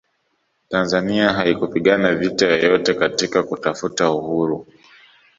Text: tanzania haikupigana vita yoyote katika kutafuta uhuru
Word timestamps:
tanzania 0.69 1.33
haikupigana 1.33 2.13
vita 2.15 2.45
yoyote 2.47 2.93
katika 2.93 3.43
kutafuta 3.43 4.11
uhuru 4.11 4.67